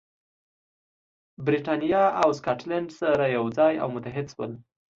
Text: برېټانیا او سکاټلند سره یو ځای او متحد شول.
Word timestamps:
برېټانیا 1.45 2.03
او 2.21 2.29
سکاټلند 2.39 2.89
سره 2.99 3.23
یو 3.35 3.45
ځای 3.57 3.73
او 3.83 3.87
متحد 3.95 4.27
شول. 4.33 4.51